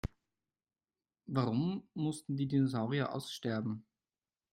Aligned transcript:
Warum 1.27 1.87
mussten 1.93 2.35
die 2.35 2.47
Dinosaurier 2.47 3.13
aussterben? 3.13 3.85